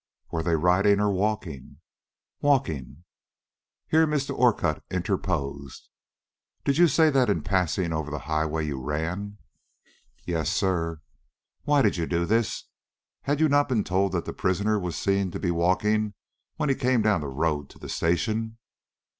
"Were 0.31 0.41
they 0.41 0.55
riding 0.55 0.99
or 0.99 1.11
walking?" 1.11 1.77
"Walking." 2.39 3.03
Here 3.85 4.07
Mr. 4.07 4.33
Orcutt 4.33 4.83
interposed. 4.89 5.89
"Did 6.65 6.79
you 6.79 6.87
say 6.87 7.11
that 7.11 7.29
in 7.29 7.43
passing 7.43 7.93
over 7.93 8.09
the 8.09 8.17
highway 8.25 8.65
you 8.65 8.81
ran?" 8.81 9.37
"Yes, 10.25 10.49
sir." 10.49 11.01
"Why 11.65 11.83
did 11.83 11.97
you 11.97 12.07
do 12.07 12.25
this? 12.25 12.63
Had 13.25 13.39
you 13.39 13.47
not 13.47 13.69
been 13.69 13.83
told 13.83 14.13
that 14.13 14.25
the 14.25 14.33
prisoner 14.33 14.79
was 14.79 14.95
seen 14.95 15.29
to 15.29 15.39
be 15.39 15.51
walking 15.51 16.15
when 16.55 16.69
he 16.69 16.73
came 16.73 17.03
down 17.03 17.21
the 17.21 17.27
road 17.27 17.69
to 17.69 17.77
the 17.77 17.87
station?" 17.87 18.57